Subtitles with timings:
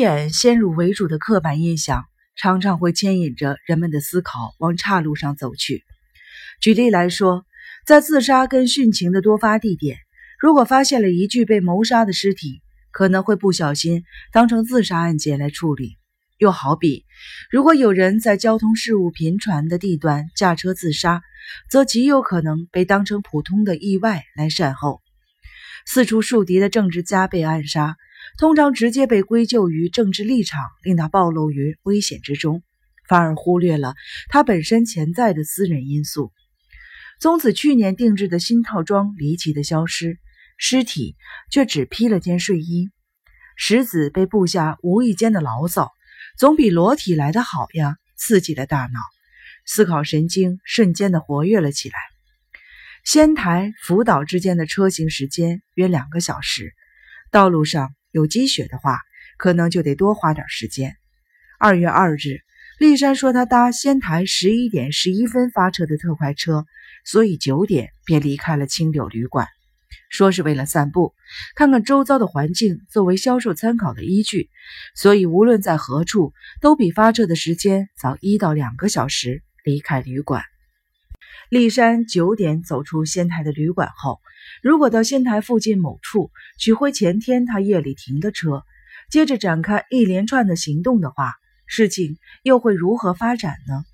[0.00, 2.04] 眼先入为主的刻板印象，
[2.34, 5.84] 常常会牵引着人们的思考往岔路上走去。
[6.60, 7.44] 举例来说，
[7.86, 9.98] 在自杀跟殉情的多发地点，
[10.40, 14.02] 如果发现了一具被谋杀的尸体，可能会不小心
[14.32, 15.96] 当成自杀案件来处理。
[16.38, 17.04] 又好比，
[17.50, 21.22] 如果有人在交通事故频传的地段驾车自杀，
[21.68, 25.02] 则极有可能被当成普通的意外来善后。
[25.86, 27.96] 四处树敌的政治家被暗杀，
[28.38, 32.62] 通常直接被归咎于政治立场令他暴露于危险之中，
[33.08, 33.94] 反而忽略了
[34.28, 36.32] 他本身潜在的私人因素。
[37.20, 40.18] 宗子去年定制的新套装离奇的消失，
[40.56, 41.16] 尸体
[41.50, 42.90] 却只披了件睡衣。
[43.56, 45.90] 石子被部下无意间的牢骚，
[46.38, 47.96] 总比裸体来的好呀！
[48.16, 49.00] 刺激了大脑，
[49.64, 51.94] 思考神经瞬间的活跃了起来。
[53.02, 56.74] 仙台福岛之间的车行时间约两个小时，
[57.30, 58.98] 道路上有积雪的话，
[59.38, 60.96] 可能就得多花点时间。
[61.58, 62.40] 二月二日，
[62.78, 66.66] 立山说他搭仙台十一点十一分发车的特快车。
[67.02, 69.48] 所以九点便离开了青柳旅馆，
[70.10, 71.14] 说是为了散步，
[71.54, 74.50] 看看周遭的环境，作为销售参考的依据。
[74.94, 80.44] 所以无论在何处，都比发车的时间早一到两个小时离开旅馆。
[81.48, 84.20] 立山九点走出仙台的旅馆后，
[84.62, 88.64] 如果到仙台附近某处取回前天他夜里停的车，
[89.10, 91.34] 接着展开一连串的行动的话，
[91.66, 93.84] 事情又会如何发展呢？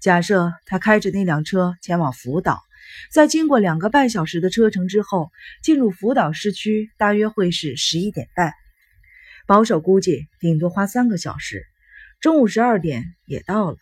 [0.00, 2.60] 假设他开着那辆车前往福岛，
[3.10, 5.30] 在经过两个半小时的车程之后，
[5.62, 8.52] 进入福岛市区，大约会是十一点半。
[9.46, 11.64] 保守估计，顶多花三个小时。
[12.20, 13.76] 中午十二点也到了。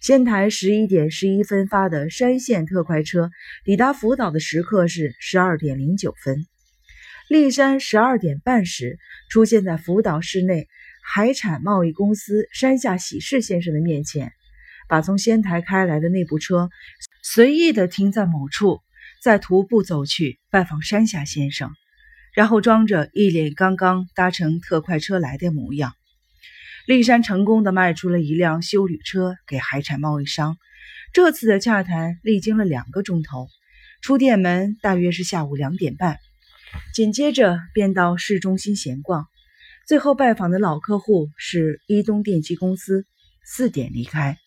[0.00, 3.30] 仙台十一点十一分发的山线特快车
[3.64, 6.46] 抵达福岛的时刻是十二点零九分。
[7.28, 10.68] 立山十二点半时出现在福岛市内
[11.02, 14.32] 海产贸易公司山下喜事先生的面前。
[14.88, 16.70] 把从仙台开来的那部车
[17.20, 18.78] 随意的停在某处，
[19.20, 21.72] 再徒步走去拜访山下先生，
[22.32, 25.94] 然后装着一脸刚刚搭乘特快车来的模样。
[26.86, 30.56] 立山成功的卖出了一辆修旅车给海产贸易商。
[31.12, 33.48] 这次的洽谈历经了两个钟头，
[34.02, 36.18] 出店门大约是下午两点半，
[36.94, 39.26] 紧接着便到市中心闲逛，
[39.84, 43.04] 最后拜访的老客户是伊东电机公司，
[43.44, 44.38] 四点离开。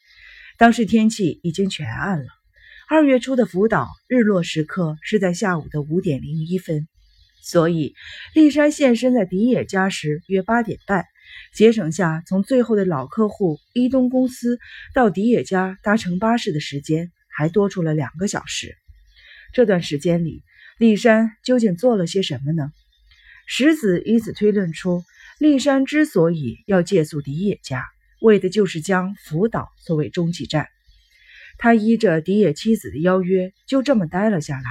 [0.57, 2.25] 当时天气已经全暗了。
[2.87, 6.87] 二月初的福岛日落时刻是在下午的五点零一分，
[7.41, 7.95] 所以
[8.33, 11.05] 立山现身在迪野家时约八点半，
[11.53, 14.59] 节省下从最后的老客户伊东公司
[14.93, 18.75] 到迪野家搭乘巴士的时间，还多出了两个小时。
[19.53, 20.43] 这段时间里，
[20.77, 22.71] 立山究竟做了些什么呢？
[23.47, 25.03] 石子以此推论出，
[25.39, 27.85] 立山之所以要借宿迪野家。
[28.21, 30.67] 为的就是将福岛作为中继站，
[31.57, 34.69] 他依着迪野妻子的邀约，就这么待了下来，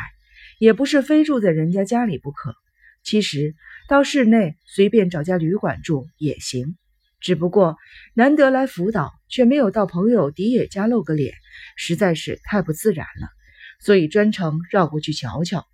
[0.59, 2.55] 也不是非住在人家家里不可。
[3.03, 3.55] 其实
[3.89, 6.77] 到市内随便找家旅馆住也行，
[7.21, 7.79] 只不过
[8.13, 11.33] 难得来福岛，却没有到朋友迪野家露个脸，
[11.75, 13.29] 实在是太不自然了，
[13.81, 15.65] 所以专程绕过去瞧瞧。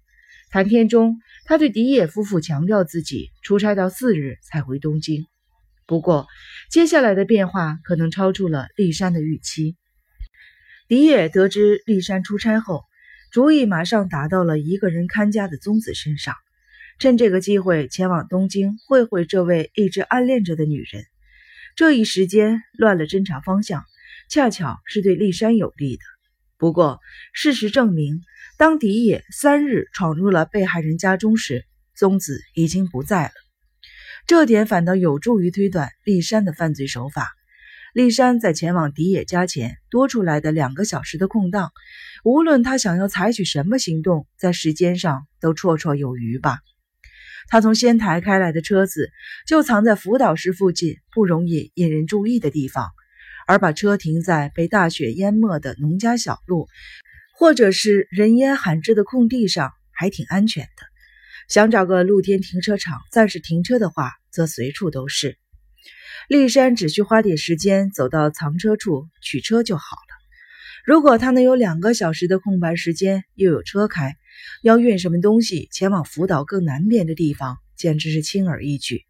[0.49, 5.27] 谈天中，他对迪野夫妇强调自己出差到四日才回东京。
[5.85, 6.29] 不过，
[6.71, 9.77] 接下来的变化可能超出了立山的预期。
[10.87, 12.85] 迪野得知立山出差后，
[13.33, 16.37] 主意马上打到了一个人看家的宗子身上，
[16.99, 21.05] 趁这个机会前往东京会会这位一直暗恋着的女人。
[21.77, 23.85] 这一时间乱了侦查方向，
[24.31, 26.03] 恰巧是对立山有利的。
[26.57, 27.01] 不过，
[27.33, 28.21] 事实证明，
[28.57, 31.67] 当迪野三日闯入了被害人家中时，
[31.97, 33.33] 宗子已经不在了。
[34.27, 37.33] 这点反倒有助于推断立山的犯罪手法。
[37.93, 41.73] 立山在前往迪野家前多出来的两个小时的空档，
[42.25, 46.61] 无论他想要采取什么行动，在时间上都绰绰有余吧。
[47.49, 49.11] 他从仙台开来的车子
[49.47, 52.91] 就藏在福岛市附近不容易引人注意的地方，
[53.47, 56.69] 而把车停在被大雪淹没的农家小路，
[57.37, 60.87] 或者是人烟罕至的空地上，还挺安全的。
[61.49, 65.37] 想找个露天停车场暂时停车的话，则随处都是。
[66.27, 70.15] 立山只需花点时间走到藏车处取车就好了。
[70.87, 74.17] 如果他能有两个小时的空白时间，又有车开，
[74.63, 79.03] 要运什么东西前往福岛更南边的地方，简直是轻而易举。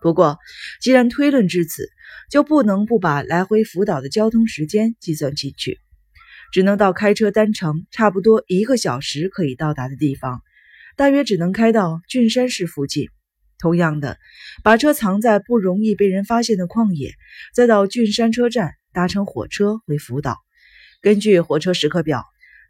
[0.00, 0.38] 不过，
[0.80, 1.88] 既然推论至此，
[2.30, 5.78] 就不能不把来回福岛的交通时间计算进去，
[6.52, 10.42] 只能到开车单程差不多一个小时可以到达的地方。
[10.96, 13.08] 大约只能开到郡山市附近，
[13.58, 14.18] 同样的，
[14.62, 17.14] 把车藏在不容易被人发现的旷野，
[17.54, 20.36] 再到郡山车站搭乘火车回福岛。
[21.00, 22.24] 根据火车时刻表，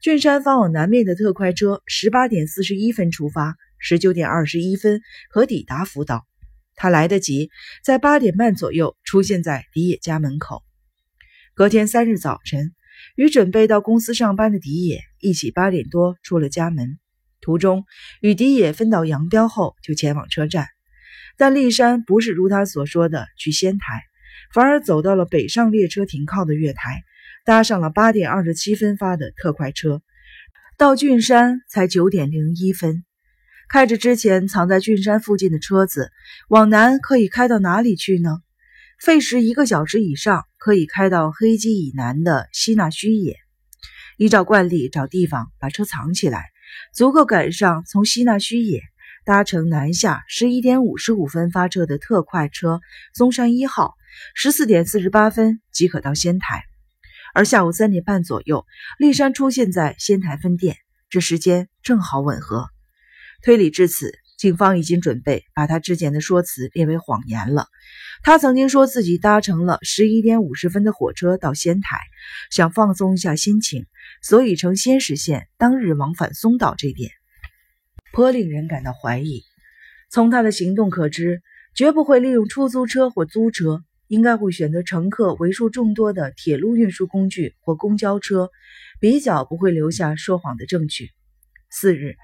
[0.05, 6.27] 郡山发往南面的特快车十八点四十一分出发，十九点二十一分可抵达福岛。
[6.75, 7.49] 他来得及
[7.83, 10.63] 在八点半左右出现在迪野家门口。
[11.55, 12.75] 隔天三日早晨，
[13.17, 16.99] 与准备到公司上班的迪野一起八点多出了家门。
[17.41, 17.87] 途中
[18.21, 20.67] 与迪野分道扬镳后，就前往车站。
[21.39, 24.03] 但立山不是如他所说的去仙台，
[24.53, 27.03] 反而走到了北上列车停靠的月台，
[27.45, 30.03] 搭上了八点二十七分发的特快车。
[30.77, 33.05] 到郡山才九点零一分。
[33.69, 36.11] 开着之前藏在郡山附近的车子，
[36.49, 38.39] 往南可以开到哪里去呢？
[39.01, 43.37] 费时一个小时以上，可以开到黑基以南的西纳须野。
[44.17, 46.45] 依照惯例，找地方把车藏起来，
[46.95, 48.83] 足够赶上从西纳须野
[49.25, 52.81] 搭乘南下十一点五十五分发车的特快车
[53.15, 53.95] 松山一号，
[54.35, 56.65] 十四点四十八分即可到仙台。
[57.35, 58.65] 而下午三点半左右，
[58.97, 60.77] 立山出现在仙台分店，
[61.11, 62.69] 这时间正好吻合。
[63.43, 67.67] 推理至此，警方已经准备把他之前的说辞列为谎言了。
[68.23, 71.99] 他曾经说自己搭乘了十一点五十分的火车到仙台，
[72.53, 73.87] 想放松一下心情，
[74.23, 77.11] 所以乘仙石线当日往返松岛这点，
[78.13, 79.43] 颇令人感到怀疑。
[80.09, 81.43] 从他的行动可知，
[81.75, 83.83] 绝不会利用出租车或租车，
[84.15, 88.49] 应该会选择乘客为数众多的铁路运输工具或公交车，
[89.01, 91.11] 比较不会留下说谎的证据。
[91.69, 92.15] 四日。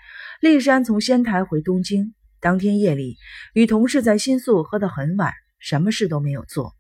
[0.41, 3.19] 立山从仙台回东京，当天夜里
[3.53, 6.73] 与同事在新宿喝到很晚，什么事都没有做。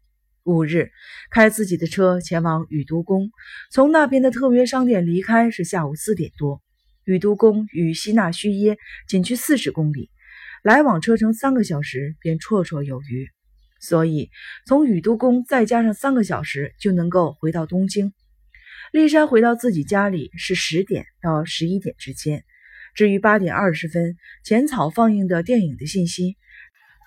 [0.44, 0.90] 五日，
[1.30, 3.30] 开自己的车前往宇都宫，
[3.70, 6.62] 从那边的特约商店离开是下午四点多。
[7.04, 8.78] 宇都宫与西那须耶
[9.08, 10.08] 仅距四十公里，
[10.62, 13.28] 来往车程三个小时便绰绰有余，
[13.80, 14.30] 所以
[14.66, 18.12] 从宇都宫再加上三个小时就能够回到东京。
[18.92, 22.44] 立山回到自己家里是十点到十一点之间。
[22.94, 26.36] 至于八点二十分浅草放映的电影的信息，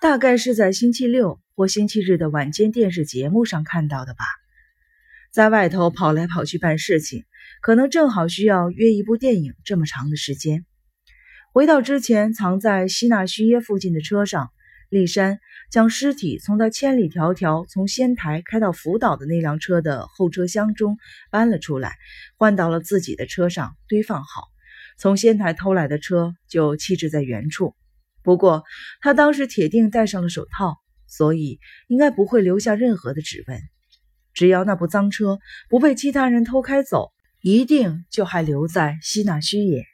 [0.00, 4.24] 大概是在星期六或星期日的晚间电视节目上看到的吧。
[5.30, 7.24] 在外头跑来跑去办事情，
[7.60, 10.64] 可能正好需要约一部电影这么长的时间。
[11.52, 14.50] 回到之前藏在西纳须耶附近的车上，
[14.94, 15.40] 立山
[15.72, 20.96] 将尸体从他千里迢迢从仙台开到福岛的那辆车的后车厢中
[21.32, 21.96] 搬了出来，
[22.38, 24.44] 换到了自己的车上堆放好。
[24.96, 27.74] 从仙台偷来的车就弃置在原处，
[28.22, 28.62] 不过
[29.00, 30.76] 他当时铁定戴上了手套，
[31.08, 31.58] 所以
[31.88, 33.60] 应该不会留下任何的指纹。
[34.32, 39.84] 只要那部脏车不被其他人偷开走，一定就还留在西那须野。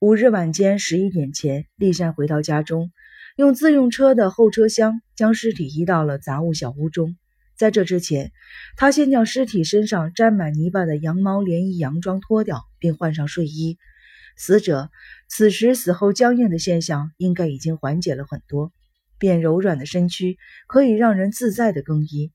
[0.00, 2.90] 五日晚间十一点前，立山回到家中，
[3.36, 7.16] 用自用车的后车厢将尸体移到了杂物小屋中。
[7.56, 8.32] 在这之前，
[8.76, 13.78] 他先将尸体身上沾满泥巴的羊毛连衣洋装脱掉，并换上睡衣。
[14.36, 14.90] 死者
[15.28, 18.72] 此时死后僵硬的现象应该已经缓解了很多，
[19.18, 22.32] 变柔软的身躯可以让人自在的更衣。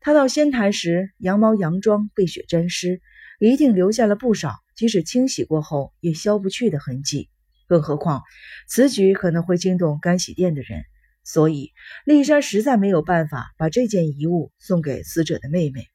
[0.00, 3.00] 他到仙台时，羊毛洋装被雪沾湿，
[3.40, 7.28] 一定留下了不少即使清洗过后也消不去的痕迹。
[7.66, 8.22] 更何况
[8.68, 10.84] 此举可能会惊动干洗店的人，
[11.24, 11.72] 所以
[12.04, 15.86] 丽莎实在没有办法把这件遗物送给死者的妹妹。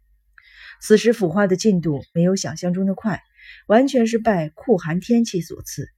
[0.82, 3.22] 此时腐化的进度没有想象中的快。
[3.66, 5.90] 完全是拜酷寒天气所赐。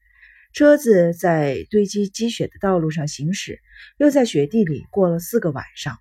[0.53, 3.60] 车子在堆积积雪的道路上行驶，
[3.98, 5.98] 又在雪地里过了四个晚上。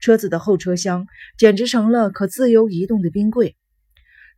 [0.00, 1.06] 车子的后车厢
[1.38, 3.56] 简直成了可自由移动的冰柜。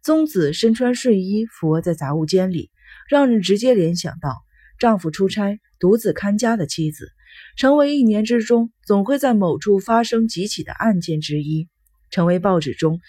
[0.03, 2.71] 宗子身穿睡衣俯卧在杂物间里，
[3.09, 4.43] 让人直接联想到
[4.79, 7.11] 丈夫出差独自看家的妻子，
[7.57, 11.69] 成为一年之中总会在某处发生几起的案件之一，
[12.11, 13.01] 成为报纸中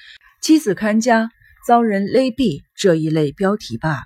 [0.41, 1.29] 妻子看家。
[1.67, 4.03] 遭人勒毙这一类标题罢了，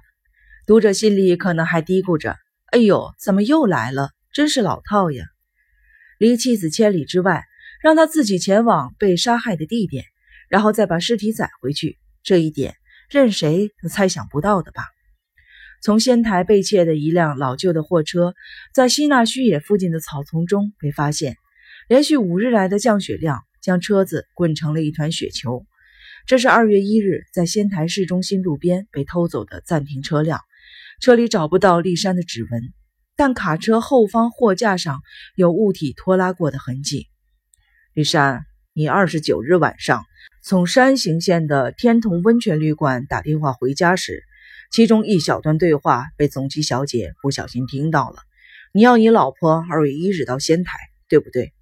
[0.65, 2.35] 读者心里可能还嘀咕着
[2.73, 4.09] ：“哎呦，怎么又来了？
[4.33, 5.23] 真是老套呀！”
[6.17, 7.45] 离妻子千里之外，
[7.81, 10.03] 让他自己前往被杀害的地点，
[10.49, 12.75] 然后再把尸体载回去，这一点
[13.09, 14.83] 任谁都猜想不到的吧？
[15.83, 18.35] 从仙台被窃的一辆老旧的货车，
[18.73, 21.35] 在西那须野附近的草丛中被发现，
[21.89, 25.65] 连续五日来的降雪量将车子滚成了一团雪球。
[26.25, 30.39] 这是二月一日在仙台市中心路边被偷走的暂停车辆，
[31.01, 32.61] 车里找不到立山的指纹，
[33.17, 35.01] 但卡车后方货架上
[35.35, 37.09] 有物体拖拉过的痕迹。
[37.93, 40.05] 立山，你二十九日晚上
[40.41, 44.23] 从山形县的天童温泉旅馆打电话回家时，
[44.73, 48.23] 其中一小段对话被总机小姐不小心听到了。
[48.73, 51.53] 你要你老婆二月一日到仙台，对不对？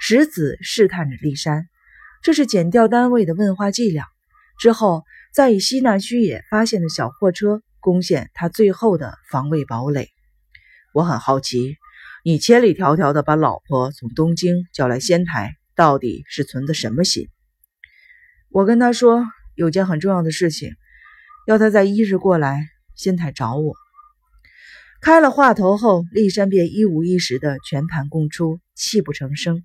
[0.00, 1.68] 石子试探着丽山，
[2.22, 4.06] 这是减调单位的问话伎俩。
[4.58, 5.04] 之后
[5.34, 10.08] 再以西南虚野发现的小货车攻陷他最后的防卫堡垒。
[10.94, 11.76] 我很好奇，
[12.24, 17.28] 你千里迢迢的把老婆从东京叫来仙台，到底是存的什么心？
[18.48, 20.70] 我跟他说有件很重要的事情，
[21.50, 23.74] 要他在一日过来仙台找我。
[25.00, 29.64] 开了话头后，立山便一五一十的全盘供出，泣不成声。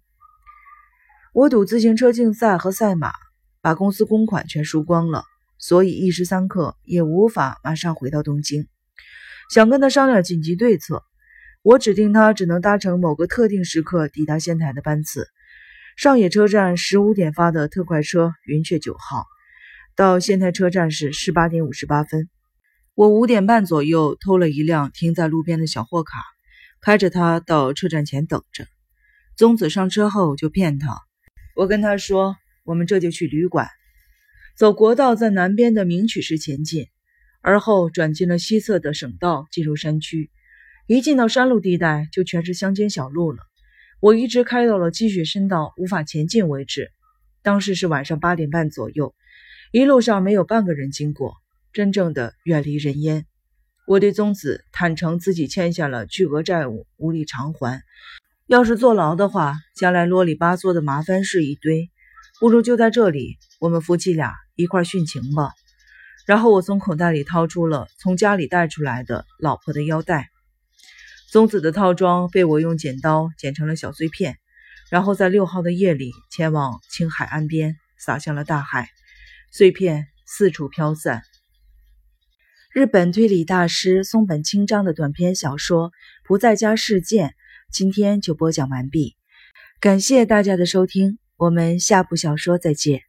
[1.31, 3.11] 我赌自行车竞赛和赛马，
[3.61, 5.25] 把公司公款全输光了，
[5.59, 8.67] 所以一时三刻也无法马上回到东京。
[9.53, 11.03] 想跟他商量紧急对策，
[11.61, 15.27] 我指定他只能搭乘某个特定时刻抵达仙台的班次。
[15.97, 19.27] 上野车站十五点发的特快车云雀九号，
[19.95, 22.27] 到仙台车站是十八点五十八分。
[22.95, 26.21] 我五点半左右偷了一辆停在路边的小货卡，
[26.81, 28.67] 开着它到车站前等着。
[29.37, 30.97] 宗子上车后就骗他。
[31.55, 32.35] 我跟他说
[32.65, 33.69] ：“我们这就去旅馆，
[34.57, 36.87] 走国道，在南边的明曲市前进，
[37.39, 40.29] 而后转进了西侧的省道，进入山区。
[40.87, 43.39] 一进到山路地带，就全是乡间小路了。
[44.01, 46.91] 我一直开到了积雪深到无法前进为止。
[47.41, 49.15] 当时是晚上八点半左右，
[49.71, 51.35] 一路上没有半个人经过，
[51.73, 53.25] 真正的远离人烟。
[53.87, 57.81] 我对宗子坦诚自己欠下了巨额债务，无力偿还。”
[58.47, 61.89] 要是坐牢的话，将来啰里吧嗦的麻烦事一堆，
[62.39, 65.49] 不如就在这里，我们夫妻俩一块殉情吧。
[66.27, 70.29] 然后我从口袋里掏出了从家里带出来的老婆的腰带，
[71.31, 74.37] 宗子的套装被我用剪刀剪成了小碎片，
[74.91, 78.89] 然后在六号的夜里前往青海岸边，撒向了大海，
[79.57, 81.21] 碎片四处飘散。
[82.73, 85.91] 日本推理大师松本清张的短篇小说
[86.25, 87.29] 《不在家事件》。
[87.71, 89.15] 今天就播讲完毕，
[89.79, 93.03] 感谢大家的收听，我们下部小说再见。